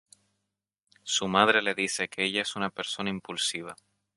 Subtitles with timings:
[1.03, 3.75] Su madre le dice que ella es una persona impulsiva.